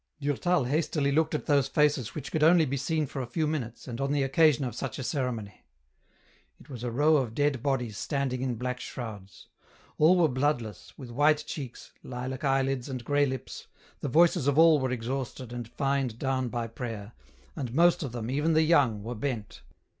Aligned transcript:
Durtal 0.19 0.63
hastily 0.63 1.11
looked 1.11 1.35
at 1.35 1.45
those 1.45 1.67
faces 1.67 2.15
which 2.15 2.31
could 2.31 2.41
only 2.41 2.65
be 2.65 2.75
seen 2.75 3.05
for 3.05 3.21
a 3.21 3.27
few 3.27 3.45
minutes 3.45 3.87
and 3.87 4.01
on 4.01 4.11
the 4.11 4.23
occasion 4.23 4.65
of 4.65 4.73
such 4.73 4.97
a 4.97 5.03
cere 5.03 5.31
mony. 5.31 5.61
It 6.59 6.71
was 6.71 6.83
a 6.83 6.89
row 6.89 7.17
of 7.17 7.35
dead 7.35 7.61
bodies 7.61 7.99
standing 7.99 8.41
in 8.41 8.55
black 8.55 8.79
shrouds. 8.79 9.45
All 9.99 10.17
were 10.17 10.27
bloodless, 10.27 10.91
with 10.97 11.11
white 11.11 11.43
cheeks, 11.45 11.91
lilac 12.01 12.43
eyelids 12.43 12.89
and 12.89 13.05
grey 13.05 13.27
lips, 13.27 13.67
the 13.99 14.09
voices 14.09 14.47
of 14.47 14.57
all 14.57 14.79
were 14.79 14.89
exhausted 14.89 15.53
and 15.53 15.67
fined 15.67 16.17
down 16.17 16.49
by 16.49 16.65
prayer, 16.65 17.11
and 17.55 17.71
most 17.71 18.01
of 18.01 18.11
them, 18.11 18.31
even 18.31 18.53
the 18.53 18.63
young, 18.63 19.03
were 19.03 19.13
bent. 19.13 19.61